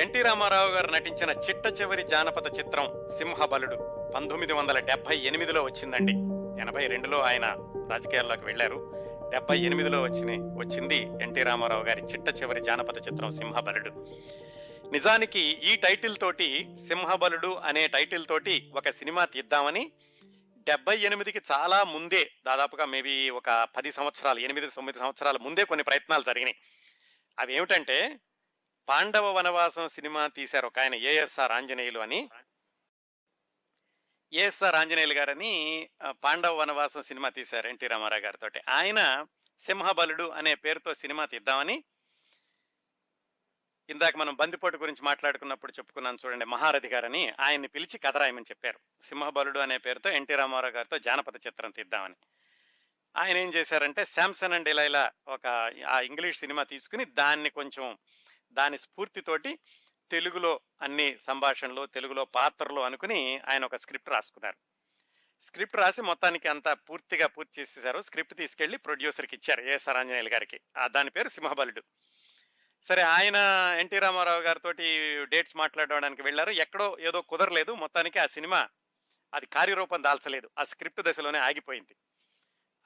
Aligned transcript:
NT 0.00 0.22
Ramarao 0.22 0.70
గారు 0.70 0.90
నటించిన 0.90 1.30
చిట్ట 1.30 1.80
చివరి 1.80 2.02
జానపద 2.02 2.58
చిత్రం 2.58 3.08
సింహబలుడు 3.18 3.76
పంతొమ్మిది 4.14 4.52
వందల 4.52 4.78
డెబ్బై 4.78 5.16
ఎనిమిదిలో 5.16 5.62
వచ్చిందండి. 5.62 6.12
ఎనభై 6.62 6.86
రెండులో 6.86 7.20
ఆయన 7.20 7.46
రాజకీయాల్లోకి 7.90 8.44
వెళ్ళారు 8.44 8.92
డెబ్బై 9.32 9.58
ఎనిమిదిలో 9.58 10.02
వచ్చిన 10.02 10.30
వచ్చింది 10.40 10.96
ఎన్టీ 11.22 11.42
రామారావు 11.42 11.82
గారి 11.82 12.02
చిట్ట 12.02 12.42
చివరి 12.42 12.60
జానపద 12.60 12.96
చిత్రం 12.98 13.30
సింహబలుడు. 13.30 13.90
నిజానికి 14.92 15.40
ఈ 15.40 15.76
టైటిల్ 15.76 16.16
తోటి 16.16 16.76
సింహబలుడు 16.88 17.54
అనే 17.54 17.86
టైటిల్ 17.86 18.26
తోటి 18.26 18.70
ఒక 18.74 18.90
సినిమా 18.90 19.24
తీద్దామని 19.24 19.92
డెబ్బై 20.58 20.96
ఎనిమిదికి 20.96 21.40
చాలా 21.52 21.84
ముందే 21.84 22.30
దాదాపుగా 22.46 22.84
మేబీ 22.84 23.30
ఒక 23.30 23.68
పది 23.76 23.92
సంవత్సరాలు 23.92 24.38
ఎనిమిది 24.38 24.66
తొమ్మిది 24.66 24.98
సంవత్సరాల 24.98 25.36
ముందే 25.40 25.64
కొన్ని 25.64 25.84
ప్రయత్నాలు 25.84 26.22
జరిగినాయి. 26.22 26.56
అవి 27.38 27.56
ఏమిటంటే 27.56 28.20
పాండవ 28.88 29.32
వనవాసం 29.32 29.88
సినిమా 29.88 30.26
తీశారు 30.26 30.66
ఒక 30.66 30.78
ఆయన 30.78 30.94
ఏఎస్ఆర్ 30.94 31.52
ఆంజనేయులు 31.52 31.98
అని. 31.98 32.30
ఏఎస్ఆర్ 34.32 34.74
ఆంజనేయులు 34.74 35.14
గారని 35.14 35.88
పాండవ 36.08 36.56
వనవాసం 36.56 37.02
సినిమా 37.02 37.28
తీశారు 37.28 37.68
ఎన్టీ 37.68 37.86
రామారావు 37.86 38.22
గారితో 38.22 38.48
ఆయన 38.68 39.26
సింహబలుడు 39.60 40.28
అనే 40.28 40.54
పేరుతో 40.54 40.94
సినిమా 40.94 41.24
తీద్దామని 41.24 41.84
ఇందాక 43.88 44.16
మనం 44.16 44.34
బందిపోటు 44.34 44.76
గురించి 44.76 45.02
మాట్లాడుకున్నప్పుడు 45.02 45.72
చెప్పుకున్నాను 45.72 46.18
చూడండి 46.26 46.44
మహారథి 46.44 46.88
గారని 46.88 47.32
ఆయన్ని 47.40 47.68
పిలిచి 47.68 47.98
కథ 47.98 48.16
రాయమని 48.16 48.44
చెప్పారు. 48.50 48.80
సింహబలుడు 49.02 49.58
అనే 49.58 49.78
పేరుతో 49.78 50.10
ఎన్టీ 50.10 50.34
రామారావు 50.34 50.72
గారితో 50.72 50.98
జానపద 50.98 51.36
చిత్రం 51.46 51.70
తీద్దామని. 51.70 52.14
ఆయన 53.16 53.36
ఏం 53.36 53.48
చేశారంటే 53.48 54.04
శాంసన్ 54.04 54.52
అండ్ 54.52 54.68
ఇలా 54.68 55.10
ఒక 55.28 55.46
ఆ 55.88 56.00
ఇంగ్లీష్ 56.00 56.38
సినిమా 56.38 56.62
తీసుకుని 56.62 57.04
దాన్ని 57.04 57.50
కొంచెం 57.50 57.98
దాని 58.52 58.78
స్ఫూర్తితోటి 58.78 59.58
తెలుగులో 60.10 60.60
అన్ని 60.82 61.18
సంభాషణలు 61.20 61.86
తెలుగులో 61.86 62.24
పాత్రలు 62.24 62.80
అనుకుని 62.80 63.40
ఆయన 63.48 63.64
ఒక 63.64 63.76
స్క్రిప్ట్ 63.76 64.08
రాసుకున్నారు. 64.08 64.56
స్క్రిప్ట్ 65.42 65.76
రాసి 65.76 66.02
మొత్తానికి 66.02 66.48
అంతా 66.48 66.74
పూర్తిగా 66.74 67.26
పూర్తి 67.26 67.60
చేసేసారు. 67.60 68.00
స్క్రిప్ట్ 68.00 68.34
తీసుకెళ్ళి 68.34 68.78
ప్రొడ్యూసర్కి 68.78 69.36
ఇచ్చారు 69.36 69.60
ఏ 69.60 69.76
ఆంజనేయులు 69.98 70.28
గారికి. 70.28 70.60
ఆ 70.76 70.86
దాని 70.86 71.10
పేరు 71.10 71.28
సింహబలుడు. 71.28 71.82
సరే 72.82 73.02
ఆయన 73.02 73.36
ఎన్టీ 73.80 73.98
రామారావు 73.98 74.40
గారితో 74.40 74.72
డేట్స్ 75.24 75.56
మాట్లాడడానికి 75.56 76.22
వెళ్ళారు. 76.22 76.50
ఎక్కడో 76.50 76.96
ఏదో 77.00 77.22
కుదరలేదు. 77.22 77.74
మొత్తానికి 77.74 78.18
ఆ 78.18 78.26
సినిమా 78.26 78.68
అది 79.34 79.46
కార్యరూపం 79.46 80.02
దాల్చలేదు. 80.02 80.50
ఆ 80.58 80.64
స్క్రిప్ట్ 80.64 81.00
దశలోనే 81.00 81.38
ఆగిపోయింది. 81.38 81.96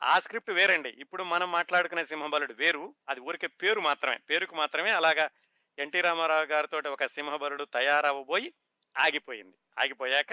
ఆ 0.02 0.18
స్క్రిప్ట్ 0.18 0.50
వేరండి. 0.50 0.88
ఇప్పుడు 0.88 1.22
మనం 1.22 1.52
మాట్లాడుకునే 1.52 2.04
సింహబలుడు 2.04 2.52
వేరు. 2.52 2.94
అది 3.08 3.20
ఊరికే 3.20 3.46
పేరు 3.46 3.80
మాత్రమే. 3.80 4.18
పేరుకు 4.30 4.54
మాత్రమే 4.54 4.90
అలాగా 4.90 5.30
ఎన్టీ 5.80 6.00
రామారావు 6.00 6.44
గారితో 6.44 6.92
ఒక 6.92 7.06
సింహబరుడు 7.06 7.64
తయారవ్వబోయి 7.64 8.52
ఆగిపోయింది. 8.96 9.56
ఆగిపోయాక 9.78 10.32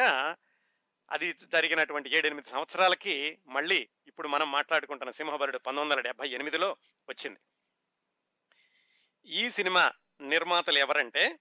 అది 1.12 1.34
జరిగినటువంటి 1.34 2.18
ఏడెనిమిది 2.18 2.50
సంవత్సరాలకి 2.50 3.40
మళ్ళీ 3.48 3.90
ఇప్పుడు 4.08 4.28
మనం 4.28 4.52
మాట్లాడుకుంటున్న 4.52 5.12
సింహబరుడు 5.12 5.58
పంతొమ్మిది 5.58 5.90
వందల 5.90 6.02
డెబ్బై 6.02 6.30
ఎనిమిదిలో 6.30 6.78
వచ్చింది. 7.10 7.40
ఈ 9.26 9.50
సినిమా 9.50 9.92
నిర్మాతలు 10.22 10.78
ఎవరంటే 10.78 11.40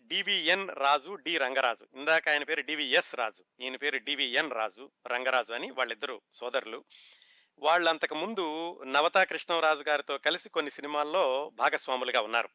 డివిఎన్ 0.00 0.70
రాజు 0.70 1.14
డి 1.14 1.38
రంగరాజు. 1.38 1.86
ఇందాక 1.94 2.28
ఆయన 2.28 2.42
పేరు 2.42 2.60
డివిఎస్ 2.60 3.14
రాజు 3.14 3.44
ఈయన 3.60 3.76
పేరు 3.76 3.98
డివిఎన్ 3.98 4.50
రాజు 4.50 4.90
రంగరాజు 5.06 5.52
అని 5.52 5.70
వాళ్ళిద్దరు 5.70 6.22
సోదరులు. 6.32 6.84
వాళ్ళు 7.58 7.88
అంతకుముందు 7.88 8.44
నవతా 8.84 9.24
కృష్ణరాజు 9.24 9.84
గారితో 9.88 10.18
కలిసి 10.18 10.48
కొన్ని 10.48 10.70
సినిమాల్లో 10.70 11.52
భాగస్వాములుగా 11.54 12.20
ఉన్నారు. 12.20 12.48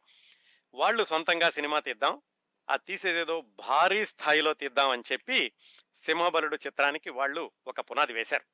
వాళ్ళు 0.74 1.04
సొంతంగా 1.04 1.50
సినిమా 1.50 1.80
తీద్దాం 1.80 2.22
ఆ 2.70 2.76
తీసేదేదో 2.76 3.42
భారీ 3.42 4.06
స్థాయిలో 4.06 4.54
తీద్దాం 4.54 4.90
అని 4.90 5.04
చెప్పి 5.12 5.54
సింహబలుడు 5.98 6.56
చిత్రానికి 6.56 7.10
వాళ్ళు 7.10 7.52
ఒక 7.68 7.80
పునాది 7.80 8.14
వేశారు. 8.14 8.46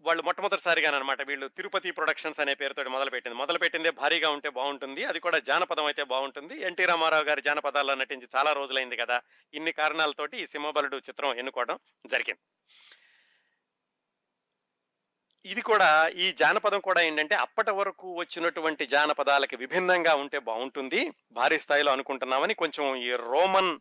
వాళ్ళు 0.00 0.22
మొట్టమొదటిసారిగా 0.22 0.96
అనమాట 0.96 1.22
వీళ్ళు 1.22 1.48
తిరుపతి 1.48 1.90
ప్రొడక్షన్స్ 1.90 2.40
అనే 2.40 2.54
పేరుతో 2.54 2.90
మొదలుపెట్టింది. 2.90 3.36
మొదలుపెట్టిందే 3.38 3.90
భారీగా 3.90 4.30
ఉంటే 4.30 4.48
బాగుంటుంది 4.48 5.04
అది 5.04 5.20
కూడా 5.20 5.38
జానపదం 5.38 5.84
అయితే 5.84 6.02
బాగుంటుంది. 6.02 6.60
ఎన్టీ 6.60 6.84
రామారావు 6.84 7.24
గారి 7.24 7.42
జానపదాల్లో 7.42 7.94
నటించి 7.94 8.28
చాలా 8.36 8.52
రోజులైంది 8.52 8.96
కదా 8.96 9.22
ఇన్ని 9.54 9.72
కారణాలతోటి 9.72 10.36
ఈ 10.42 10.46
సింహబలుడు 10.46 10.96
చిత్రం 10.96 11.34
ఎన్నుకోవడం 11.34 11.78
జరిగింది. 12.06 12.40
ఇది 15.44 15.62
కూడా 15.62 16.08
ఈ 16.08 16.32
జానపదం 16.32 16.80
కూడా 16.80 17.00
ఏంటంటే 17.00 17.34
అప్పటి 17.34 17.70
వరకు 17.70 18.14
వచ్చినటువంటి 18.14 18.86
జానపదాలకి 18.86 19.56
విభిన్నంగా 19.56 20.14
ఉంటే 20.14 20.38
బాగుంటుంది. 20.38 21.12
భారీ 21.32 21.58
స్థాయిలో 21.58 21.92
అనుకుంటున్నామని 21.92 22.54
కొంచెం 22.54 22.96
ఈ 22.96 23.12
రోమన్ 23.12 23.78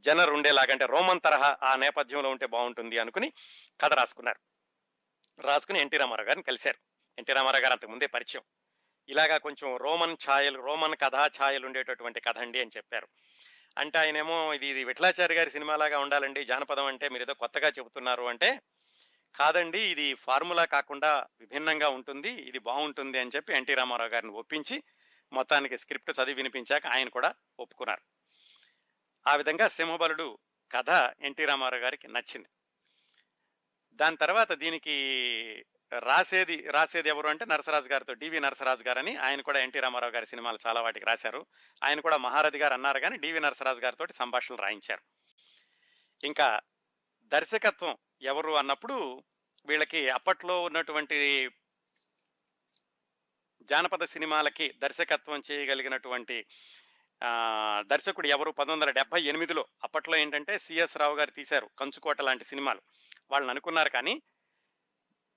జనర్ 0.00 0.30
ఉండేలాగంటే 0.30 0.86
రోమన్ 0.86 1.20
తరహా 1.20 1.56
ఆ 1.62 1.76
నేపథ్యంలో 1.76 2.30
ఉంటే 2.30 2.46
బాగుంటుంది 2.46 2.98
అనుకుని 2.98 3.32
కథ 3.80 3.92
రాసుకున్నారు. 3.92 4.40
రాసుకుని 5.40 5.80
ఎన్టీ 5.80 5.96
రామారావు 5.96 6.28
గారిని 6.28 6.42
కలిశారు. 6.42 6.78
ఎన్టీ 7.18 7.32
రామారావు 7.32 7.62
గారు 7.62 7.72
అంతకుముందే 7.72 8.06
పరిచయం. 8.06 8.42
ఇలాగా 9.08 9.38
కొంచెం 9.38 9.76
రోమన్ 9.76 10.16
ఛాయలు 10.30 10.58
రోమన్ 10.58 10.96
కథా 10.96 11.30
ఛాయలు 11.42 11.66
ఉండేటటువంటి 11.66 12.20
కథ 12.20 12.38
అండి 12.38 12.60
అని 12.60 12.70
చెప్పారు. 12.76 13.08
అంటే 13.78 13.98
ఆయనేమో 13.98 14.52
ఇది 14.52 14.66
ఇది 14.66 14.84
విఠలాచారి 14.84 15.34
గారి 15.34 15.50
సినిమాలాగా 15.50 15.98
ఉండాలండి 15.98 16.44
జానపదం 16.44 16.86
అంటే 16.86 17.08
మీరు 17.08 17.22
ఏదో 17.22 17.34
కొత్తగా 17.34 17.68
చెబుతున్నారు 17.68 18.22
అంటే 18.22 18.60
కాదండి 19.34 19.80
ఇది 19.80 20.14
ఫార్ములా 20.14 20.64
కాకుండా 20.64 21.26
విభిన్నంగా 21.40 21.88
ఉంటుంది 21.88 22.30
ఇది 22.30 22.58
బాగుంటుంది 22.58 23.18
అని 23.18 23.30
చెప్పి 23.36 23.52
ఎన్టీ 23.52 23.74
రామారావు 23.74 24.10
గారిని 24.10 24.32
ఒప్పించి 24.32 24.82
మొత్తానికి 25.32 25.78
స్క్రిప్ట్ 25.78 26.10
చదివి 26.10 26.34
వినిపించాక 26.34 26.86
ఆయన 26.86 27.08
కూడా 27.08 27.34
ఒప్పుకున్నారు. 27.60 28.02
ఆ 29.26 29.36
విధంగా 29.36 29.68
సింహబలుడు 29.68 30.38
కథ 30.72 30.90
ఎన్టీ 31.20 31.44
రామారావు 31.44 31.82
గారికి 31.82 32.08
నచ్చింది. 32.08 32.48
దాని 33.94 34.16
తర్వాత 34.16 34.52
దీనికి 34.52 34.96
రాసేది 35.98 36.70
రాసేది 36.70 37.08
ఎవరు 37.08 37.28
అంటే 37.28 37.44
నరసరాజు 37.44 37.88
గారితో 37.88 38.12
డివి 38.12 38.40
నరసరాజు 38.40 38.84
గారని 38.84 39.16
ఆయన 39.16 39.40
కూడా 39.40 39.60
ఎన్టీ 39.60 39.80
రామారావు 39.80 40.12
గారి 40.12 40.26
సినిమాలు 40.26 40.58
చాలా 40.66 40.80
వాటికి 40.80 41.06
రాశారు. 41.06 41.46
ఆయన 41.84 42.00
కూడా 42.00 42.16
మహారథి 42.16 42.58
గారు 42.58 42.74
అన్నారు 42.74 43.00
కానీ 43.00 43.16
డివి 43.16 43.40
నరసరాజు 43.40 43.80
గారితో 43.80 44.06
సంభాషణలు 44.12 44.60
రాయించారు. 44.60 45.02
ఇంకా 46.24 46.60
దర్శకత్వం 47.32 47.96
ఎవరు 48.22 48.52
అన్నప్పుడు 48.52 49.22
వీళ్ళకి 49.66 50.08
అప్పట్లో 50.08 50.62
ఉన్నటువంటి 50.62 51.16
జానపద 53.62 54.04
సినిమాలకి 54.04 54.74
దర్శకత్వం 54.78 55.42
చేయగలిగినటువంటి 55.50 56.46
దర్శకుడు 57.80 58.26
ఎవరు? 58.26 58.50
పంతొమ్మిది 58.50 58.84
వందల 58.84 58.94
డెబ్బై 58.94 59.22
ఎనిమిదిలో 59.22 59.66
అప్పట్లో 59.84 60.16
ఏంటంటే 60.16 60.58
సిఎస్ 60.58 60.96
రావు 60.96 61.16
గారు 61.16 61.30
తీశారు 61.30 61.70
కంచుకోట 61.78 62.20
లాంటి 62.20 62.44
సినిమాలు. 62.44 62.82
వాళ్ళని 63.30 63.50
అనుకున్నారు 63.50 63.90
కానీ 63.90 64.22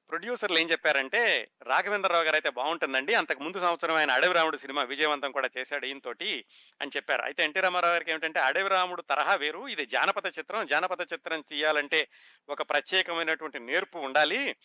ప్రొడ్యూసర్లు 0.10 0.60
ఏం 0.60 0.72
చెప్పారంటే 0.72 1.52
రాఘవేంద్రరావు 1.64 2.24
గారు 2.24 2.36
అయితే 2.36 2.50
బాగుంటుందండి 2.50 3.14
అంతకు 3.14 3.44
ముందు 3.44 3.60
సంవత్సరం 3.60 3.96
ఆయన 3.96 4.12
అడవి 4.12 4.34
రాముడు 4.34 4.58
సినిమా 4.58 4.84
విజయవంతం 4.84 5.32
కూడా 5.32 5.50
చేశాడు 5.58 5.86
ఈయనతోటి 5.86 6.46
అని 6.82 6.92
చెప్పారు. 6.96 7.22
అయితే 7.22 7.44
ఎన్టీ 7.44 7.60
రామారావు 7.60 7.94
గారికి 7.94 8.12
ఏమిటంటే 8.12 8.40
అడవి 8.40 8.70
రాముడు 8.70 9.02
తరహా 9.02 9.36
వేరు 9.36 9.68
ఇది 9.68 9.86
జానపద 9.86 10.26
చిత్రం. 10.40 10.68
జానపద 10.68 11.02
చిత్రం 11.14 11.42
తీయాలంటే 11.42 12.08
ఒక 12.50 12.62
ప్రత్యేకమైనటువంటి 12.70 13.60
నేర్పు 13.60 13.98
ఉండాలి. 13.98 14.56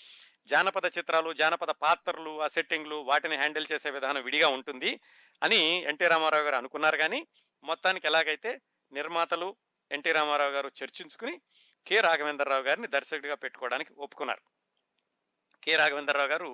జానపద 0.47 0.91
చిత్రాలు 0.99 1.33
జానపద 1.33 1.71
పాత్రలు 1.71 2.43
ఆ 2.43 2.49
సెట్టింగ్లు 2.49 2.97
వాటిని 2.97 3.37
హ్యాండిల్ 3.37 3.67
చేసే 3.73 3.91
విధానం 3.91 4.23
విడిగా 4.23 4.49
ఉంటుంది 4.49 5.01
అని 5.43 5.83
ఎన్టీ 5.83 6.09
రామారావు 6.09 6.45
గారు 6.45 6.57
అనుకున్నారు. 6.57 6.97
కానీ 6.97 7.27
మొత్తానికి 7.65 8.07
ఎలాగైతే 8.07 8.61
నిర్మాతలు 8.93 9.57
ఎన్టీ 9.91 10.13
రామారావు 10.13 10.51
గారు 10.51 10.71
చర్చించుకుని 10.83 11.41
కె. 11.87 12.01
రాఘవేంద్రరావు 12.01 12.63
గారిని 12.63 12.87
దర్శకుడిగా 12.87 13.35
పెట్టుకోవడానికి 13.35 13.95
ఒప్పుకున్నారు. 13.99 14.56
కె. 15.67 15.75
రాఘవేంద్రరావు 15.77 16.29
గారు 16.29 16.51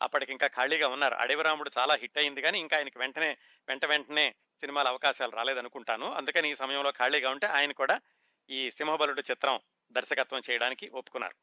అప్పటికి 0.00 0.30
ఇంకా 0.32 0.46
ఖాళీగా 0.48 0.88
ఉన్నారు. 0.88 1.14
అడవిరాముడు 1.14 1.70
చాలా 1.78 1.94
హిట్ 1.94 2.18
అయింది 2.18 2.40
కానీ 2.42 2.58
ఇంకా 2.60 2.76
ఆయనకి 2.76 2.98
వెంటనే 2.98 3.30
వెంట 3.68 3.84
వెంటనే 3.84 4.26
సినిమాల 4.62 4.86
అవకాశాలు 4.88 5.32
రాలేదనుకుంటాను. 5.36 6.06
అందుకని 6.12 6.50
ఈ 6.50 6.54
సమయంలో 6.54 6.90
ఖాళీగా 6.92 7.30
ఉంటే 7.30 7.46
ఆయన 7.58 7.72
కూడా 7.72 7.96
ఈ 8.48 8.60
సింహబలుడు 8.70 9.22
చిత్రం 9.30 9.56
దర్శకత్వం 9.92 10.40
చేయడానికి 10.48 10.86
ఒప్పుకున్నారు. 10.92 11.36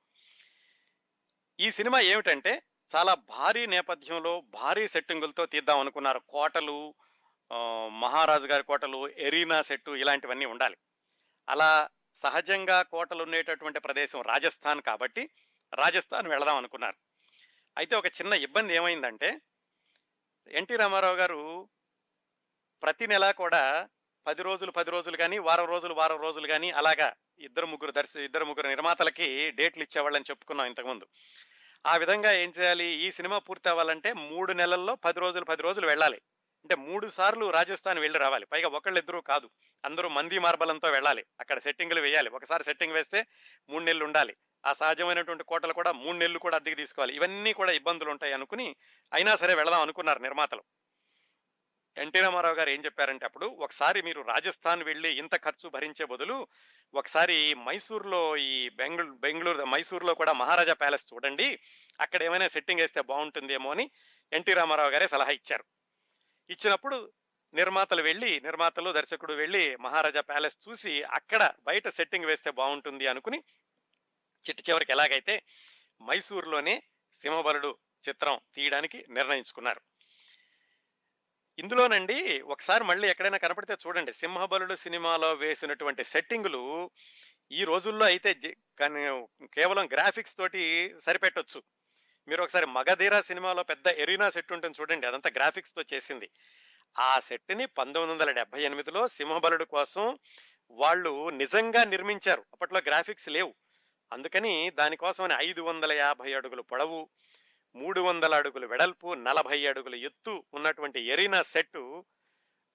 ఈ 1.60 1.72
సినిమా 1.72 2.00
ఏమిటంటే 2.06 2.52
చాలా 2.92 3.14
భారీ 3.30 3.64
నేపథ్యంలో 3.68 4.34
భారీ 4.54 4.88
సెట్టింగులతో 4.88 5.46
తీద్దాం 5.46 5.80
అనుకున్నారు. 5.80 6.20
కోటలు 6.30 6.78
మహారాజు 8.04 8.48
గారి 8.48 8.64
కోటలు 8.64 9.00
ఎరీనా 9.20 9.62
సెట్టు 9.62 9.92
ఇలాంటివన్నీ 9.96 10.46
ఉండాలి. 10.46 10.78
అలా 11.48 11.72
సహజంగా 12.18 12.78
కోటలు 12.84 13.24
ఉండేటటువంటి 13.24 13.80
ప్రదేశం 13.80 14.22
రాజస్థాన్ 14.22 14.82
కాబట్టి 14.82 15.24
రాజస్థాన్ 15.74 16.28
వెళదాం 16.28 16.58
అనుకున్నారు. 16.58 16.98
అయితే 17.78 17.96
ఒక 17.96 18.06
చిన్న 18.06 18.34
ఇబ్బంది 18.34 18.76
ఏమైందంటే 18.76 19.42
ఎన్టీ 20.48 20.76
రామారావు 20.76 21.16
గారు 21.16 21.70
ప్రతి 22.84 23.08
నెల 23.08 23.32
కూడా 23.32 23.90
పది 24.26 24.42
రోజులు 24.44 24.72
పది 24.72 24.92
రోజులు 24.92 25.18
కానీ 25.18 25.38
వారం 25.38 25.66
రోజులు 25.66 25.94
వారం 25.94 26.22
రోజులు 26.22 26.48
కానీ 26.48 26.72
అలాగా 26.72 27.14
ఇద్దరు 27.40 27.66
ముగ్గురు 27.66 27.92
దర్శ 27.92 28.16
ఇద్దరు 28.16 28.46
ముగ్గురు 28.46 28.68
నిర్మాతలకి 28.68 29.52
డేట్లు 29.52 29.84
ఇచ్చేవాళ్ళని 29.84 30.30
చెప్పుకున్నాం 30.30 30.68
ఇంతకుముందు. 30.68 31.06
ఆ 31.86 31.98
విధంగా 31.98 32.32
ఏం 32.32 32.54
చేయాలి? 32.60 32.86
ఈ 32.86 33.12
సినిమా 33.12 33.40
పూర్తి 33.40 33.70
అవ్వాలంటే 33.70 34.14
మూడు 34.14 34.54
నెలల్లో 34.54 34.96
పది 34.96 35.20
రోజులు 35.20 35.46
పది 35.46 35.62
రోజులు 35.62 35.88
వెళ్ళాలి. 35.88 36.22
అంటే 36.64 36.76
మూడు 36.76 37.10
సార్లు 37.10 37.50
రాజస్థాన్ 37.50 38.00
వెళ్ళి 38.00 38.20
రావాలి. 38.20 38.46
పైగా 38.46 38.68
ఒకళ్ళిద్దరూ 38.68 39.22
కాదు. 39.22 39.50
అందరూ 39.86 40.10
మంది 40.10 40.40
మార్బలంతో 40.40 40.88
వెళ్ళాలి. 40.88 41.26
అక్కడ 41.40 41.60
సెట్టింగ్లు 41.60 42.02
వేయాలి. 42.02 42.30
ఒకసారి 42.30 42.64
సెట్టింగ్ 42.64 42.94
వేస్తే 42.94 43.26
మూడు 43.70 43.84
నెలలు 43.84 44.06
ఉండాలి. 44.06 44.36
ఆ 44.68 44.72
సహజమైనటువంటి 44.82 45.44
కోటలు 45.44 45.74
కూడా 45.74 45.92
మూడు 46.02 46.18
నెలలు 46.18 46.40
కూడా 46.46 46.58
అద్దెకి 46.60 46.80
తీసుకోవాలి. 46.82 47.14
ఇవన్నీ 47.16 47.52
కూడా 47.54 47.72
ఇబ్బందులు 47.80 48.10
ఉంటాయి 48.16 48.34
అనుకుని 48.38 48.68
అయినా 49.12 49.34
సరే 49.42 49.54
వెళదాం 49.56 49.84
అనుకున్నారు 49.86 50.22
నిర్మాతలు. 50.28 50.64
ఎన్టీ 51.98 52.20
రామారావు 52.20 52.56
గారు 52.56 52.70
ఏం 52.70 52.82
చెప్పారంటే 52.86 53.24
అప్పుడు 53.26 53.48
ఒకసారి 53.66 54.00
మీరు 54.08 54.22
రాజస్థాన్ 54.32 54.82
వెళ్ళి 54.84 55.12
ఇంత 55.22 55.36
ఖర్చు 55.46 55.68
భరించే 55.76 56.06
బదులు 56.06 56.36
ఒకసారి 56.94 57.38
మైసూర్లో 57.68 58.22
ఈ 58.50 58.70
బెంగళూరు 58.80 59.16
బెంగళూరు 59.24 59.66
మైసూర్లో 59.66 60.14
కూడా 60.14 60.34
మహారాజా 60.42 60.74
ప్యాలెస్ 60.74 61.06
చూడండి. 61.14 61.48
అక్కడ 62.00 62.22
ఏమైనా 62.24 62.48
సెట్టింగ్ 62.48 62.82
వేస్తే 62.82 63.02
బాగుంటుందేమో 63.02 63.72
అని 63.72 63.86
ఎన్టీ 64.32 64.54
రామారావు 64.54 64.94
గారే 64.96 65.08
సలహా 65.08 65.34
ఇచ్చారు. 65.40 65.66
ఇచ్చినప్పుడు 66.50 66.98
నిర్మాతలు 67.54 68.02
వెళ్ళి 68.02 68.32
నిర్మాతలు 68.44 68.90
దర్శకుడు 68.92 69.34
వెళ్ళి 69.34 69.64
మహారాజా 69.78 70.22
ప్యాలెస్ 70.22 70.58
చూసి 70.66 70.94
అక్కడ 71.18 71.42
బయట 71.68 71.88
సెట్టింగ్ 71.90 72.26
వేస్తే 72.26 72.52
బాగుంటుంది 72.52 73.08
అనుకుని 73.08 73.40
చిట్ట 74.50 74.70
చివరికి 74.70 74.92
ఎలాగైతే 74.92 75.44
మైసూర్లోనే 76.02 76.84
సింహబలుడు 77.14 77.78
చిత్రం 78.10 78.40
తీయడానికి 78.56 79.06
నిర్ణయించుకున్నారు. 79.10 79.82
ఇందులోనండి 81.60 82.42
ఒకసారి 82.42 82.84
మళ్ళీ 82.84 83.08
ఎక్కడైనా 83.08 83.38
కనపడితే 83.38 83.74
చూడండి 83.88 84.14
సింహబలుడు 84.14 84.76
సినిమాలో 84.76 85.34
వేసినటువంటి 85.34 86.04
సెట్టింగులు 86.04 86.92
ఈ 87.52 87.64
రోజుల్లో 87.64 88.06
అయితే 88.06 88.58
కానీ 88.80 89.28
కేవలం 89.46 89.88
గ్రాఫిక్స్ 89.88 90.38
తోటి 90.38 90.96
సరిపెట్టొచ్చు. 91.00 91.64
మీరు 92.28 92.44
ఒకసారి 92.44 92.66
మగధీరా 92.66 93.22
సినిమాలో 93.22 93.64
పెద్ద 93.64 93.88
ఎరీనా 93.88 94.30
సెట్ 94.30 94.54
ఉంటుంది 94.54 94.78
చూడండి 94.80 95.08
అదంతా 95.08 95.30
గ్రాఫిక్స్తో 95.36 95.84
చేసింది. 95.94 96.30
ఆ 97.00 97.20
సెట్ని 97.20 97.66
పంతొమ్మిది 97.66 98.14
వందల 98.14 98.32
డెబ్బై 98.32 98.64
ఎనిమిదిలో 98.64 99.08
సింహబలుడు 99.08 99.64
కోసం 99.64 100.20
వాళ్ళు 100.72 101.30
నిజంగా 101.30 101.84
నిర్మించారు. 101.84 102.46
అప్పట్లో 102.54 102.80
గ్రాఫిక్స్ 102.80 103.30
లేవు. 103.30 103.56
అందుకని 104.12 104.72
దానికోసమని 104.72 105.34
ఐదు 105.40 105.62
వందల 105.62 105.92
యాభై 105.92 106.34
అడుగులు 106.34 106.62
పొడవు 106.62 107.10
మూడు 107.76 108.02
వందల 108.02 108.36
అడుగులు 108.36 108.68
వెడల్పు 108.68 109.14
నలభై 109.14 109.66
అడుగులు 109.66 109.96
ఎత్తు 109.96 110.44
ఉన్నటువంటి 110.54 111.00
ఎరీనా 111.00 111.42
సెట్టు 111.42 112.06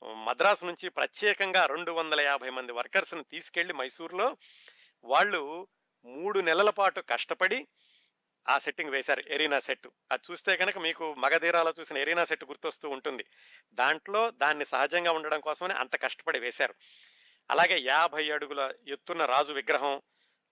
మద్రాసు 0.02 0.64
నుంచి 0.64 0.88
ప్రత్యేకంగా 0.88 1.66
రెండు 1.66 1.92
వందల 1.92 2.20
యాభై 2.20 2.50
మంది 2.50 2.72
వర్కర్స్ను 2.72 3.22
తీసుకెళ్ళి 3.22 3.74
మైసూర్లో 3.74 4.36
వాళ్ళు 5.04 5.68
మూడు 6.04 6.40
నెలల 6.40 6.70
పాటు 6.70 7.00
కష్టపడి 7.00 7.68
ఆ 8.48 8.58
సెట్టింగ్ 8.58 8.90
వేశారు 8.90 9.22
ఎరీనా 9.28 9.58
సెట్ 9.60 9.88
అది 10.12 10.32
చూస్తే 10.32 10.56
కనుక 10.56 10.78
మీకు 10.78 11.14
మగధీరాలో 11.18 11.74
చూసిన 11.80 11.96
ఎరీనా 11.96 12.24
సెట్ 12.24 12.44
గుర్తొస్తూ 12.44 12.88
ఉంటుంది. 12.88 13.24
దాంట్లో 13.72 14.30
దాన్ని 14.30 14.64
సహజంగా 14.64 15.12
ఉండడం 15.12 15.40
కోసమని 15.40 15.74
అంత 15.74 16.02
కష్టపడి 16.02 16.40
వేశారు. 16.40 16.74
అలాగే 17.50 17.78
యాభై 17.80 18.30
అడుగుల 18.30 18.72
ఎత్తున్న 18.88 19.24
రాజు 19.24 19.52
విగ్రహం 19.52 20.02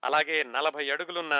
అలాగే 0.04 0.42
నలభై 0.42 0.90
అడుగులున్న 0.90 1.34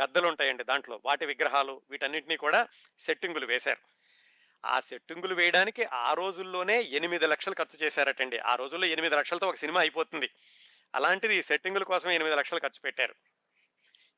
గద్దలు 0.00 0.28
ఉంటాయండి 0.28 0.64
దాంట్లో. 0.64 1.00
వాటి 1.04 1.26
విగ్రహాలు 1.26 1.82
వీటన్నిటినీ 1.90 2.36
కూడా 2.36 2.68
సెట్టింగులు 2.98 3.46
వేశారు. 3.46 3.78
ఆ 4.66 4.80
సెట్టింగులు 4.80 5.34
వేయడానికి 5.34 5.84
ఆ 5.84 6.14
రోజుల్లోనే 6.14 6.80
ఎనిమిది 6.80 7.26
లక్షలు 7.26 7.54
ఖర్చు 7.54 7.84
చేశారటండి. 7.84 8.38
ఆ 8.38 8.54
రోజుల్లో 8.54 8.86
ఎనిమిది 8.86 9.16
లక్షలతో 9.16 9.48
ఒక 9.48 9.54
సినిమా 9.54 9.80
అయిపోతుంది. 9.80 10.30
అలాంటిది 10.94 11.36
ఈ 11.36 11.42
సెట్టింగుల 11.42 11.82
కోసం 11.82 12.10
ఎనిమిది 12.10 12.36
లక్షలు 12.36 12.58
ఖర్చు 12.58 12.80
పెట్టారు. 12.80 13.14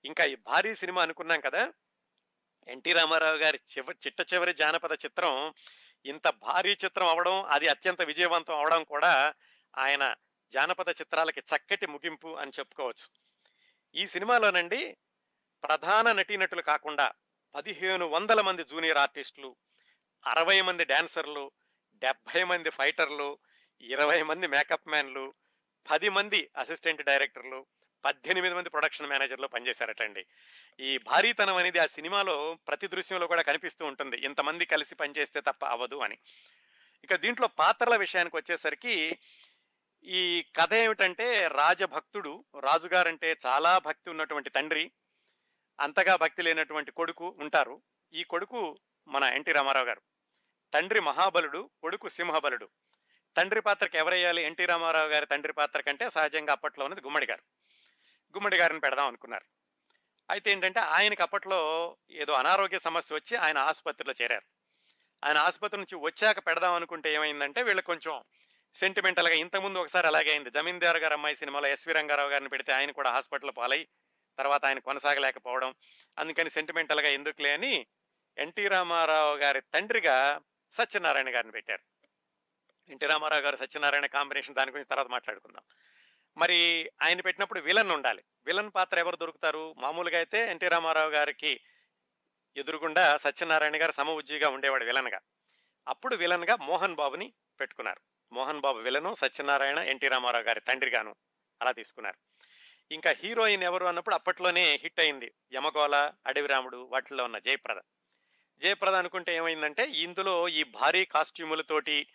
ఇంకా 0.04 0.24
ఈ 0.24 0.34
భారీ 0.34 0.74
సినిమా 0.74 1.02
అనుకున్నాం 1.02 1.40
కదా? 1.40 1.72
ఎన్టీ 2.68 2.92
రామారావు 2.92 3.36
గారి 3.36 3.60
చివ 3.78 3.86
చిట్ట 3.90 4.34
చివరి 4.34 4.52
జానపద 4.52 4.92
చిత్రం 4.92 5.54
ఇంత 6.06 6.28
భారీ 6.28 6.76
చిత్రం 6.84 7.06
అవడం 7.06 7.44
అది 7.44 7.68
అత్యంత 7.68 8.02
విజయవంతం 8.02 8.56
అవడం 8.56 8.84
కూడా 8.84 9.34
ఆయన 9.78 10.14
జానపద 10.52 10.88
చిత్రాలకి 10.88 11.40
చక్కటి 11.40 11.86
ముగింపు 11.86 12.36
అని 12.36 12.52
చెప్పుకోవచ్చు. 12.58 13.24
ఈ 13.94 14.06
సినిమాలోనండి 14.06 14.96
ప్రధాన 15.64 16.12
నటీనటులు 16.12 16.62
కాకుండా 16.62 17.12
పదిహేను 17.54 18.06
వందల 18.06 18.40
మంది 18.40 18.64
జూనియర్ 18.64 18.98
ఆర్టిస్టులు 18.98 19.56
అరవై 20.26 20.60
మంది 20.60 20.84
డాన్సర్లు 20.84 21.52
డెబ్భై 21.94 22.44
మంది 22.44 22.70
ఫైటర్లు 22.70 23.38
ఇరవై 23.80 24.22
మంది 24.22 24.46
మేకప్ 24.46 24.88
మ్యాన్లు 24.88 25.34
పది 25.90 26.08
మంది 26.08 26.50
అసిస్టెంట్ 26.56 27.02
డైరెక్టర్లు 27.02 27.66
పద్దెనిమిది 28.04 28.54
మంది 28.54 28.70
ప్రొడక్షన్ 28.70 29.08
మేనేజర్లు 29.08 29.46
పనిచేశారటండి. 29.46 30.26
ఈ 30.80 30.98
భారీతనం 30.98 31.56
అనేది 31.56 31.78
ఆ 31.78 31.86
సినిమాలో 31.86 32.58
ప్రతి 32.66 32.86
దృశ్యంలో 32.86 33.26
కూడా 33.26 33.42
కనిపిస్తూ 33.42 33.86
ఉంటుంది. 33.86 34.16
ఇంతమంది 34.16 34.66
కలిసి 34.66 34.94
పనిచేస్తే 34.94 35.40
తప్ప 35.40 35.64
అవ్వదు 35.64 35.96
అని. 35.96 36.18
ఇక 37.04 37.14
దీంట్లో 37.14 37.46
పాత్రల 37.48 37.96
విషయానికి 37.96 38.36
వచ్చేసరికి 38.36 39.18
ఈ 40.06 40.44
కథ 40.56 40.74
ఏమిటంటే 40.74 41.48
రాజభక్తుడు 41.48 42.44
రాజుగారంటే 42.60 43.36
చాలా 43.46 43.78
భక్తి 43.78 44.10
ఉన్నటువంటి 44.10 44.50
తండ్రి 44.50 44.92
అంతగా 45.80 46.16
భక్తి 46.16 46.42
లేనటువంటి 46.42 46.90
కొడుకు 46.90 47.36
ఉంటారు. 47.38 47.82
ఈ 48.12 48.24
కొడుకు 48.24 48.78
మన 49.08 49.24
ఎన్టీ 49.24 49.52
రామారావు 49.52 49.86
గారు. 49.86 50.02
తండ్రి 50.74 51.00
మహాబలుడు 51.00 51.70
కొడుకు 51.82 52.08
సింహబలుడు. 52.08 52.68
తండ్రి 53.36 53.60
పాత్రకి 53.60 53.98
ఎవరయ్యాలి 53.98 54.42
ఎన్టీ 54.42 54.66
రామారావు 54.66 55.08
గారి 55.08 55.26
తండ్రి 55.26 55.52
పాత్ర 55.52 55.80
కంటే 55.80 56.10
సహజంగా 56.10 56.52
అప్పట్లో 56.52 56.84
ఉన్నది 56.84 57.00
గుమ్మడి 57.00 57.26
గారు. 57.26 57.42
గుమ్మడి 58.36 58.56
గారిని 58.56 58.80
పెడదాం 58.80 59.06
అనుకున్నారు. 59.06 59.44
అయితే 60.30 60.50
ఏంటంటే 60.50 60.80
ఆయనకి 60.80 61.22
అప్పట్లో 61.22 61.96
ఏదో 62.10 62.32
అనారోగ్య 62.32 62.78
సమస్య 62.78 63.14
వచ్చి 63.14 63.36
ఆయన 63.36 63.58
ఆసుపత్రిలో 63.58 64.14
చేరారు. 64.22 64.46
ఆయన 65.24 65.38
ఆసుపత్రి 65.38 65.80
నుంచి 65.80 65.96
వచ్చాక 65.96 66.38
పెడదాం 66.46 66.74
అనుకుంటే 66.74 67.14
ఏమైందంటే 67.14 67.62
వీళ్ళు 67.62 67.82
కొంచెం 67.82 68.22
సెంటిమెంటల్గా 68.74 69.34
ఇంతకుముందు 69.34 69.78
ఒకసారి 69.78 70.06
అలాగే 70.06 70.30
అయింది. 70.30 70.50
జమీందార్ 70.50 70.96
గారు 70.96 71.12
అమ్మాయి 71.12 71.36
సినిమాలో 71.36 71.68
ఎస్వి 71.68 71.94
రంగారావు 71.94 72.30
గారిని 72.30 72.48
పెడితే 72.48 72.72
ఆయన 72.72 72.90
కూడా 72.90 73.10
హాస్పిటల్ 73.10 73.50
పాలై 73.58 73.88
తర్వాత 74.38 74.64
ఆయన 74.64 74.78
కొనసాగలేకపోవడం 74.78 75.74
అందుకని 76.18 76.50
సెంటిమెంటల్గా 76.50 77.08
ఎందుకులే 77.08 77.52
అని 77.52 77.86
ఎన్టీ 78.38 78.68
రామారావు 78.68 79.36
గారి 79.36 79.60
తండ్రిగా 79.60 80.40
సత్యనారాయణ 80.72 81.36
గారిని 81.36 81.52
పెట్టారు. 81.52 81.82
ఎన్టీ 82.90 83.06
రామారావు 83.06 83.42
గారు 83.42 83.56
సత్యనారాయణ 83.56 84.06
కాంబినేషన్ 84.06 84.54
దాని 84.54 84.70
గురించి 84.70 84.86
తర్వాత 84.86 85.06
మాట్లాడుకుందాం. 85.06 85.62
మరి 86.36 86.90
ఆయన 87.02 87.20
పెట్టినప్పుడు 87.20 87.60
విలన్ 87.60 87.90
ఉండాలి. 87.90 88.24
విలన్ 88.46 88.70
పాత్ర 88.76 88.98
ఎవరు 88.98 89.16
దొరుకుతారు? 89.16 89.74
మామూలుగా 89.78 90.16
అయితే 90.16 90.50
ఎన్టీ 90.50 90.68
రామారావు 90.68 91.10
గారికి 91.10 91.60
ఎదురుగుండా 92.56 93.16
సత్యనారాయణ 93.16 93.82
గారు 93.82 93.92
సమ 93.92 94.10
ఉజ్జిగా 94.10 94.48
ఉండేవాడు 94.48 94.84
విలన్గా. 94.84 95.20
అప్పుడు 95.88 96.16
విలన్గా 96.16 96.56
మోహన్ 96.56 96.94
బాబుని 96.94 97.32
పెట్టుకున్నారు. 97.60 98.00
మోహన్ 98.32 98.60
బాబు 98.60 98.78
విలను 98.78 99.14
సత్యనారాయణ 99.14 99.78
ఎన్టీ 99.78 100.08
రామారావు 100.08 100.44
గారి 100.44 100.60
తండ్రిగాను 100.60 101.14
అలా 101.62 101.72
తీసుకున్నారు. 101.72 102.18
ఇంకా 102.90 103.10
హీరోయిన్ 103.10 103.62
ఎవరు 103.62 103.86
అన్నప్పుడు 103.86 104.14
అప్పట్లోనే 104.14 104.80
హిట్ 104.82 105.00
అయింది 105.00 105.32
యమగోళ 105.52 106.12
అడవిరాముడు 106.26 106.76
వాటిల్లో 106.76 107.24
ఉన్న 107.24 107.38
జయప్రద. 107.38 107.78
జయప్రద 108.62 108.94
అనుకుంటే 108.94 109.36
ఏమైందంటే 109.36 109.84
ఇందులో 109.84 110.48
ఈ 110.48 110.64
భారీ 110.64 111.04
కాస్ట్యూములతోటి 111.04 112.06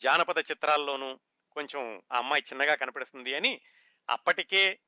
జానపద 0.00 0.38
చిత్రాల్లోనూ 0.38 1.20
కొంచెం 1.52 2.02
ఆ 2.12 2.18
అమ్మాయి 2.18 2.42
చిన్నగా 2.42 2.74
కనపడుతుంది 2.74 3.34
అని 3.34 3.60
అప్పటికే 4.10 4.80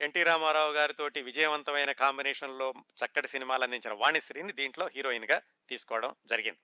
ఎన్టీ 0.00 0.22
రామారావు 0.22 0.72
గారితోటి 0.72 1.22
విజయవంతమైన 1.22 1.92
కాంబినేషన్లో 1.92 2.74
చక్కటి 3.04 3.28
సినిమాలు 3.28 3.64
అందించిన 3.64 3.92
వాణిశ్రీని 3.92 4.52
దీంట్లో 4.52 4.86
హీరోయిన్గా 4.86 5.42
తీసుకోవడం 5.68 6.14
జరిగింది. 6.26 6.58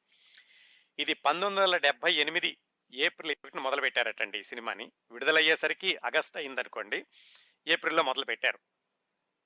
ఇది 0.99 1.15
పంతొమ్మిది 1.15 1.67
వందల 1.67 1.77
డెబ్బై 1.77 2.13
ఎనిమిది 2.13 2.57
ఏప్రిల్ 2.95 3.59
మొదలు 3.59 3.81
పెట్టారటండి 3.81 4.39
ఈ 4.39 4.43
సినిమాని. 4.43 4.93
విడుదలయ్యేసరికి 5.11 5.97
ఆగస్ట్ 6.05 6.37
అయిందనుకోండి 6.37 7.07
ఏప్రిల్లో 7.69 8.03
మొదలు 8.03 8.25
పెట్టారు 8.25 8.59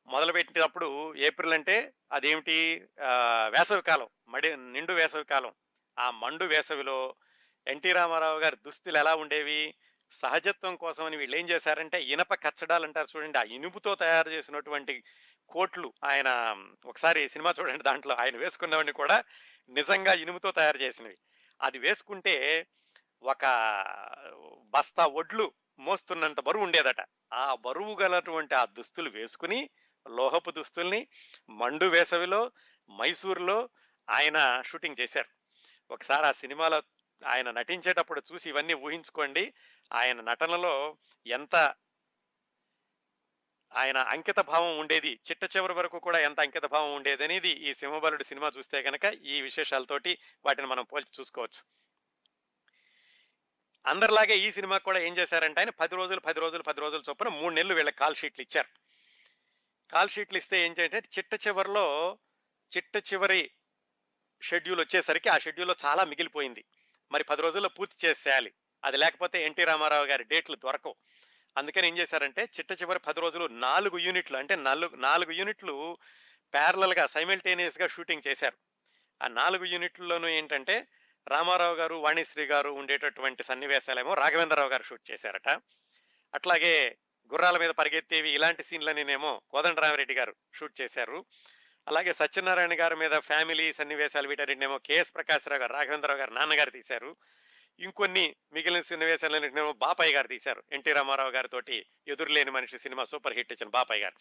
మొదలు 0.07 0.33
పెట్టినప్పుడు 0.33 1.17
ఏప్రిల్ 1.17 1.53
అంటే 1.53 1.93
అదేమిటి? 2.13 2.75
వేసవికాలం 2.99 3.53
వేసవి 3.53 3.83
కాలం 3.83 4.09
మడి 4.29 4.57
నిండు 4.57 4.93
వేసవి 4.93 5.25
కాలం. 5.25 5.53
ఆ 5.99 6.11
మండు 6.11 6.45
వేసవిలో 6.45 7.17
ఎన్టీ 7.67 7.93
రామారావు 7.93 8.39
గారి 8.39 8.57
దుస్తులు 8.57 8.99
ఎలా 8.99 9.15
ఉండేవి? 9.15 9.75
సహజత్వం 10.13 10.77
కోసం 10.77 11.05
అని 11.05 11.17
వీళ్ళు 11.17 11.37
ఏం 11.37 11.49
చేశారంటే 11.49 12.03
ఇనప 12.03 12.35
కచ్చడాలు 12.35 12.85
అంటారు 12.85 13.07
చూడండి 13.17 13.39
ఆ 13.39 13.43
ఇనుపుతో 13.43 13.95
తయారు 13.95 14.31
చేసినటువంటి 14.31 15.05
కోట్లు 15.49 15.93
ఆయన 16.05 16.57
ఒకసారి 16.87 17.29
సినిమా 17.29 17.55
చూడండి 17.61 17.85
దాంట్లో 17.85 18.15
ఆయన 18.15 18.37
వేసుకున్నవన్నీ 18.37 18.93
కూడా 18.93 19.25
నిజంగా 19.69 20.13
ఇనుముతో 20.13 20.51
తయారు 20.51 20.79
చేసినవి. 20.79 21.19
అది 21.63 21.79
వేసుకుంటే 21.79 22.67
ఒక 23.23 23.45
బస్తా 24.75 25.07
ఒడ్లు 25.07 25.53
మోస్తున్నంత 25.79 26.41
బరువు 26.41 26.65
ఉండేదట. 26.65 27.01
ఆ 27.33 27.55
బరువు 27.55 27.97
గలటువంటి 28.03 28.55
ఆ 28.55 28.65
దుస్తులు 28.65 29.11
వేసుకుని 29.11 29.71
లోహపు 30.09 30.51
దుస్తుల్ని 30.51 31.09
మండు 31.51 31.85
వేసవిలో 31.85 32.53
మైసూర్లో 32.91 33.69
ఆయన 34.11 34.63
షూటింగ్ 34.67 35.01
చేశారు. 35.01 35.29
ఒకసారి 35.91 36.27
ఆ 36.27 36.33
సినిమాలో 36.33 36.83
ఆయన 37.27 37.51
నటించేటప్పుడు 37.51 38.23
చూసి 38.33 38.49
ఇవన్నీ 38.49 38.75
ఊహించుకోండి. 38.75 39.55
ఆయన 39.93 40.21
నటనలో 40.21 40.97
ఎంత 41.27 41.75
ఆయన 43.73 43.99
అంకిత 43.99 44.41
భావం 44.41 44.79
ఉండేది 44.79 45.21
చిట్ట 45.31 45.57
చివరి 45.57 45.73
వరకు 45.73 45.99
కూడా 45.99 46.19
ఎంత 46.19 46.41
అంకిత 46.41 46.65
భావం 46.65 46.95
ఉండేది 46.95 47.25
అనేది 47.25 47.49
ఈ 47.49 47.75
సింహబలుడు 47.75 48.25
సినిమా 48.25 48.51
చూస్తే 48.59 48.83
కనుక 48.83 49.05
ఈ 49.05 49.41
విశేషాలతోటి 49.43 50.19
వాటిని 50.45 50.67
మనం 50.67 50.85
పోల్చి 50.85 51.21
చూసుకోవచ్చు. 51.21 51.61
అందరిలాగే 53.89 54.37
ఈ 54.37 54.53
సినిమా 54.53 54.79
కూడా 54.79 54.99
ఏం 54.99 55.17
చేశారంటే 55.17 55.61
ఆయన 55.61 55.71
పది 55.71 55.95
రోజులు 55.97 56.21
పది 56.21 56.41
రోజులు 56.41 56.63
పది 56.63 56.81
రోజులు 56.81 57.03
చొప్పున 57.09 57.29
మూడు 57.29 57.55
నెలలు 57.55 57.75
వీళ్ళకి 57.75 57.97
కాల్ 57.97 58.15
షీట్లు 58.15 58.43
ఇచ్చారు. 58.43 58.69
కాల్ 59.91 60.09
షీట్లు 60.09 60.39
ఇస్తే 60.39 60.67
ఏం 60.67 60.75
చేయంటే 60.79 60.99
చిట్ట 60.99 61.47
చివరిలో 61.47 62.19
చిట్ట 62.77 63.15
చివరి 63.15 63.51
షెడ్యూల్ 64.43 64.81
వచ్చేసరికి 64.81 65.29
ఆ 65.29 65.39
షెడ్యూల్లో 65.39 65.77
చాలా 65.85 66.05
మిగిలిపోయింది. 66.05 66.65
మరి 67.13 67.25
పది 67.25 67.43
రోజుల్లో 67.43 67.69
పూర్తి 67.69 68.07
చేసేయాలి. 68.07 68.53
అది 68.85 68.97
లేకపోతే 68.97 69.45
ఎన్టీ 69.47 69.65
రామారావు 69.65 70.07
గారి 70.07 70.25
డేట్లు 70.25 70.57
దొరకవు. 70.57 70.95
అందుకని 71.57 71.89
ఏం 71.89 71.99
చేశారంటే 71.99 72.43
చిట్ట 72.43 72.83
చివరి 72.83 72.99
పది 72.99 73.21
రోజులు 73.21 73.47
నాలుగు 73.47 73.99
యూనిట్లు 73.99 74.37
అంటే 74.37 74.57
నాలుగు 74.57 74.97
నాలుగు 74.97 75.31
యూనిట్లు 75.31 75.99
ప్యారలల్గా 76.55 77.07
సైమిల్టేనియస్గా 77.07 77.87
షూటింగ్ 77.89 78.23
చేశారు. 78.27 78.57
ఆ 79.23 79.29
నాలుగు 79.29 79.65
యూనిట్లలోనూ 79.65 80.29
ఏంటంటే 80.29 80.87
రామారావు 81.29 81.75
గారు 81.75 81.95
వాణిశ్రీ 81.95 82.47
గారు 82.47 82.71
ఉండేటటువంటి 82.71 83.43
సన్నివేశాలేమో 83.43 84.15
రాఘవేంద్రరావు 84.15 84.69
గారు 84.69 84.83
షూట్ 84.83 85.11
చేశారట. 85.11 85.49
అట్లాగే 86.35 86.97
గుర్రాల 87.33 87.59
మీద 87.59 87.71
పరిగెత్తేవి 87.71 88.31
ఇలాంటి 88.31 88.65
సీన్లనేమో 88.65 89.43
కోదండరామరెడ్డి 89.51 90.15
గారు 90.15 90.37
షూట్ 90.55 90.81
చేశారు. 90.81 91.25
అలాగే 91.89 92.13
సత్యనారాయణ 92.13 92.81
గారి 92.81 92.97
మీద 92.97 93.11
ఫ్యామిలీ 93.11 93.73
సన్నివేశాలు 93.73 94.29
వీటన్నిటినేమో 94.29 94.79
కేఎస్ 94.79 95.15
ప్రకాశ్రావు 95.15 95.61
గారు 95.61 95.73
రాఘవేంద్రరావు 95.73 96.19
గారు 96.19 96.31
నాన్నగారు 96.31 96.71
తీశారు. 96.71 97.17
ఇంకొన్ని 97.81 98.37
మిగిలిన 98.53 98.81
సన్నివేశాలన్నింటినేమో 98.81 99.73
బాపాయ్ 99.73 100.15
గారు 100.15 100.27
తీశారు. 100.27 100.63
ఎన్టీ 100.73 100.93
రామారావు 100.93 101.31
గారితోటి 101.31 101.87
ఎదురులేని 102.09 102.51
మనిషి 102.51 102.79
సినిమా 102.79 103.05
సూపర్ 103.05 103.33
హిట్ 103.33 103.53
ఇచ్చిన 103.53 103.71
బాపాయ్ 103.71 104.01
గారు. 104.01 104.15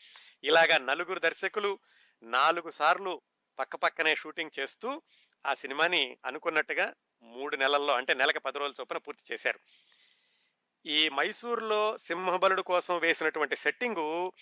ఇలాగా 0.43 0.77
నలుగురు 0.77 1.19
దర్శకులు 1.19 1.79
నాలుగు 2.23 2.69
సార్లు 2.69 3.21
పక్క 3.59 3.75
పక్కనే 3.75 4.15
షూటింగ్ 4.15 4.59
చేస్తూ 4.59 5.01
ఆ 5.47 5.53
సినిమాని 5.53 6.17
అనుకున్నట్టుగా 6.25 6.93
మూడు 7.21 7.55
నెలల్లో 7.55 7.93
అంటే 7.93 8.13
నెలకు 8.13 8.39
పది 8.39 8.57
రోజుల 8.57 8.73
చొప్పున 8.79 8.97
పూర్తి 8.97 9.33
చేశారు. 9.33 9.59
ఈ 10.85 11.09
మైసూర్లో 11.09 11.97
సింహబలుడు 11.97 12.61
కోసం 12.61 12.99
వేసినటువంటి 12.99 13.55
సెట్టింగు 13.55 14.33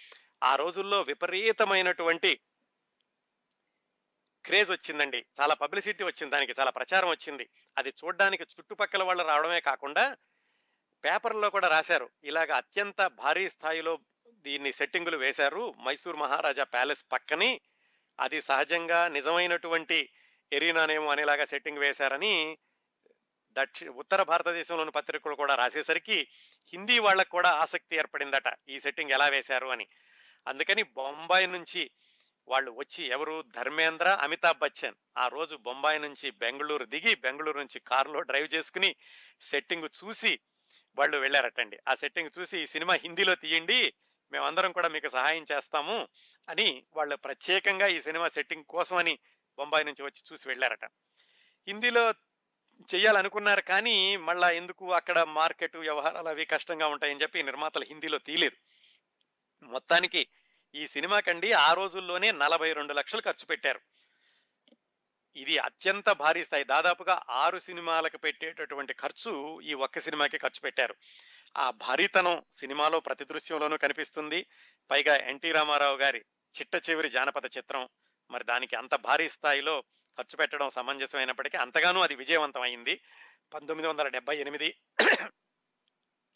ఆ 0.44 0.56
రోజుల్లో 0.56 1.02
విపరీతమైనటువంటి 1.02 2.40
క్రేజ్ 4.46 4.72
వచ్చిందండి. 4.72 5.26
చాలా 5.42 5.54
పబ్లిసిటీ 5.54 6.04
వచ్చింది 6.04 6.32
దానికి 6.32 6.54
చాలా 6.60 6.72
ప్రచారం 6.72 7.10
వచ్చింది. 7.10 7.50
అది 7.78 7.90
చూడడానికి 7.90 8.44
చుట్టుపక్కల 8.44 9.04
వాళ్ళు 9.04 9.24
రావడమే 9.24 9.60
కాకుండా 9.60 10.18
పేపర్లో 11.04 11.50
కూడా 11.50 11.68
రాశారు. 11.68 12.10
ఇలాగ 12.24 12.52
అత్యంత 12.52 13.08
భారీ 13.08 13.50
స్థాయిలో 13.50 14.00
దీన్ని 14.28 14.74
సెట్టింగులు 14.74 15.18
వేశారు 15.18 15.74
మైసూర్ 15.84 16.16
మహారాజా 16.16 16.64
ప్యాలెస్ 16.64 17.06
పక్కని. 17.12 17.62
అది 18.20 18.42
సహజంగా 18.42 19.08
నిజమైనటువంటి 19.08 20.10
ఎరీనానేమో 20.52 21.10
అనేలాగా 21.10 21.46
సెట్టింగ్ 21.46 21.78
వేశారని 21.78 22.58
దక్షి 23.52 23.88
ఉత్తర 23.88 24.24
భారతదేశంలోని 24.24 24.92
పత్రికలు 24.92 25.36
కూడా 25.36 25.56
రాసేసరికి 25.56 26.28
హిందీ 26.68 27.00
వాళ్ళకు 27.00 27.30
కూడా 27.30 27.50
ఆసక్తి 27.50 27.96
ఏర్పడిందట 27.96 28.54
ఈ 28.70 28.80
సెట్టింగ్ 28.80 29.12
ఎలా 29.12 29.28
వేశారు 29.28 29.68
అని. 29.68 29.88
అందుకని 30.48 30.84
బొంబాయి 30.84 31.48
నుంచి 31.48 31.92
వాళ్ళు 32.48 32.72
వచ్చి 32.72 33.06
ఎవరు? 33.06 33.42
ధర్మేంద్ర 33.42 34.08
అమితాబ్ 34.22 34.60
బచ్చన్. 34.60 34.96
ఆ 35.18 35.28
రోజు 35.28 35.56
బొంబాయి 35.56 36.00
నుంచి 36.00 36.32
బెంగళూరు 36.32 36.86
దిగి 36.86 37.16
బెంగళూరు 37.16 37.58
నుంచి 37.58 37.80
కారులో 37.80 38.22
డ్రైవ్ 38.22 38.54
చేసుకుని 38.54 38.96
సెట్టింగ్ 39.42 39.84
చూసి 39.84 40.40
వాళ్ళు 40.98 41.18
వెళ్ళారటండి. 41.18 41.80
ఆ 41.88 41.96
సెట్టింగ్ 41.96 42.30
చూసి 42.40 42.60
ఈ 42.60 42.66
సినిమా 42.66 42.94
హిందీలో 42.94 43.36
తీయండి 43.36 43.94
మేమందరం 44.32 44.72
కూడా 44.72 44.88
మీకు 44.88 45.08
సహాయం 45.08 45.46
చేస్తాము 45.52 46.08
అని 46.50 46.84
వాళ్ళు 46.96 47.16
ప్రత్యేకంగా 47.16 47.88
ఈ 47.88 48.02
సినిమా 48.02 48.28
సెట్టింగ్ 48.28 48.64
కోసమని 48.64 49.20
బొంబాయి 49.58 49.84
నుంచి 49.84 50.04
వచ్చి 50.04 50.24
చూసి 50.32 50.48
వెళ్ళారట. 50.48 50.86
హిందీలో 51.68 52.14
చేయాలనుకున్నారు 52.96 53.62
కానీ 53.62 54.18
మళ్ళా 54.18 54.52
ఎందుకు 54.52 54.92
అక్కడ 54.92 55.20
మార్కెట్ 55.20 55.78
వ్యవహారాలు 55.78 56.30
అవి 56.30 56.46
కష్టంగా 56.46 56.88
ఉంటాయని 56.88 57.22
చెప్పి 57.22 57.44
నిర్మాతలు 57.44 57.84
హిందీలో 57.84 58.18
తీయలేదు. 58.18 58.56
మొత్తానికి 59.64 60.28
ఈ 60.76 60.88
సినిమాకండి 60.88 61.52
ఆ 61.52 61.74
రోజుల్లోనే 61.74 62.32
నలభై 62.32 62.74
రెండు 62.74 62.94
లక్షలు 62.94 63.22
ఖర్చు 63.22 63.46
పెట్టారు. 63.46 63.80
ఇది 65.36 65.58
అత్యంత 65.58 66.10
భారీ 66.10 66.46
స్థాయి. 66.46 66.64
దాదాపుగా 66.64 67.22
ఆరు 67.30 67.60
సినిమాలకు 67.60 68.18
పెట్టేటటువంటి 68.18 68.94
ఖర్చు 68.94 69.62
ఈ 69.62 69.74
ఒక్క 69.74 70.00
సినిమాకి 70.00 70.38
ఖర్చు 70.38 70.62
పెట్టారు. 70.62 70.96
ఆ 71.58 71.72
భారీతనం 71.72 72.44
సినిమాలో 72.54 73.00
ప్రతి 73.00 73.26
దృశ్యంలోనూ 73.26 73.78
కనిపిస్తుంది. 73.78 74.46
పైగా 74.92 75.16
ఎన్టీ 75.16 75.52
రామారావు 75.52 75.98
గారి 75.98 76.26
చిట్ట 76.60 76.90
చివరి 76.90 77.10
జానపద 77.10 77.46
చిత్రం 77.58 77.90
మరి 78.32 78.44
దానికి 78.44 78.76
అంత 78.76 78.96
భారీ 78.96 79.30
స్థాయిలో 79.30 79.82
ఖర్చు 80.18 80.38
పెట్టడం 80.38 80.70
సమంజసమైనప్పటికీ 80.70 81.58
అంతగానూ 81.58 82.02
అది 82.02 82.16
విజయవంతం 82.16 82.62
అయింది 82.62 83.02
పంతొమ్మిది 83.54 83.90
వందల 83.90 84.08
డెబ్బై 84.08 84.38
ఎనిమిది 84.38 84.76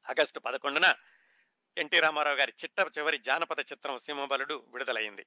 ఆగస్టు 0.09 0.39
పదకొండున 0.39 0.95
ఎన్టీ 1.77 1.99
రామారావు 1.99 2.35
గారి 2.35 2.53
చిట్ట 2.63 2.97
చివరి 2.97 3.17
జానపద 3.17 3.59
చిత్రం 3.59 3.97
సింహబలుడు 3.97 4.63
విడుదలైంది. 4.67 5.25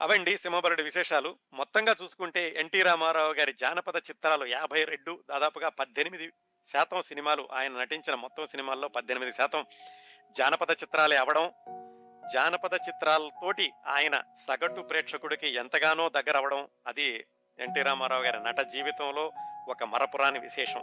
అవండి 0.00 0.38
సింహబలుడు 0.38 0.82
విశేషాలు. 0.82 1.38
మొత్తంగా 1.52 1.96
చూసుకుంటే 2.02 2.54
ఎన్టీ 2.56 2.82
రామారావు 2.82 3.32
గారి 3.32 3.52
జానపద 3.52 3.96
చిత్రాలు 3.96 4.46
యాభై 4.46 4.84
రెండు 4.84 5.24
దాదాపుగా 5.30 5.68
పద్దెనిమిది 5.68 6.32
శాతం 6.66 7.02
సినిమాలు 7.02 7.48
ఆయన 7.52 7.80
నటించిన 7.80 8.14
మొత్తం 8.14 8.46
సినిమాల్లో 8.46 8.88
పద్దెనిమిది 8.88 9.32
శాతం 9.32 9.66
జానపద 10.32 10.70
చిత్రాలే 10.70 11.16
అవడం 11.16 11.52
జానపద 12.32 12.74
చిత్రాలతోటి 12.74 13.66
ఆయన 13.86 14.16
సగటు 14.36 14.80
ప్రేక్షకుడికి 14.80 15.48
ఎంతగానో 15.54 16.08
దగ్గర 16.08 16.36
అవడం 16.36 16.68
అది 16.86 17.06
ఎన్టీ 17.58 17.82
రామారావు 17.82 18.22
గారి 18.22 18.40
నట 18.42 18.60
జీవితంలో 18.60 19.32
ఒక 19.68 19.84
మరపురాని 19.84 20.38
విశేషం. 20.38 20.82